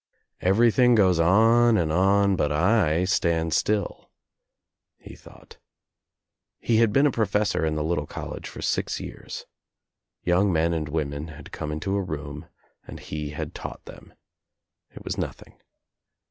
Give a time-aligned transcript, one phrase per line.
[0.39, 4.09] "Everything goes on and on but I stand still,"
[4.97, 5.59] he thought.
[6.57, 9.45] He had been a professor in the little college for six years.
[10.23, 12.47] Young men and women had come into a room
[12.87, 14.11] and he had taught them.
[14.89, 15.61] It was nothing.